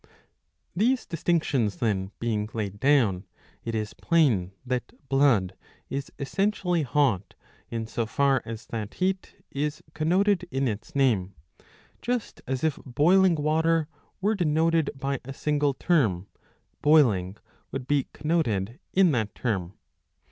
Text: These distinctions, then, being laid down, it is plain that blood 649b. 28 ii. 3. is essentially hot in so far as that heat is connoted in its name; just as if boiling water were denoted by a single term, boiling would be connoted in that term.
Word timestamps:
These 0.75 1.05
distinctions, 1.05 1.75
then, 1.75 2.09
being 2.19 2.49
laid 2.55 2.79
down, 2.79 3.27
it 3.63 3.75
is 3.75 3.93
plain 3.93 4.51
that 4.65 4.91
blood 5.09 5.53
649b. 5.89 5.89
28 5.89 5.95
ii. 5.95 5.97
3. 5.97 5.97
is 5.97 6.11
essentially 6.17 6.81
hot 6.81 7.35
in 7.69 7.85
so 7.85 8.07
far 8.07 8.41
as 8.43 8.65
that 8.65 8.95
heat 8.95 9.35
is 9.51 9.83
connoted 9.93 10.47
in 10.49 10.67
its 10.67 10.95
name; 10.95 11.35
just 12.01 12.41
as 12.47 12.63
if 12.63 12.79
boiling 12.83 13.35
water 13.35 13.87
were 14.21 14.33
denoted 14.33 14.89
by 14.95 15.19
a 15.23 15.35
single 15.35 15.75
term, 15.75 16.25
boiling 16.81 17.37
would 17.71 17.85
be 17.85 18.07
connoted 18.11 18.79
in 18.93 19.11
that 19.11 19.35
term. 19.35 19.73